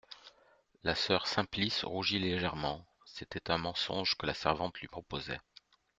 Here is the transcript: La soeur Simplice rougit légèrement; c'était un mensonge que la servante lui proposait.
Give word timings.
La 0.83 0.95
soeur 0.95 1.27
Simplice 1.27 1.83
rougit 1.85 2.17
légèrement; 2.17 2.83
c'était 3.05 3.51
un 3.51 3.59
mensonge 3.59 4.17
que 4.17 4.25
la 4.25 4.33
servante 4.33 4.79
lui 4.79 4.87
proposait. 4.87 5.39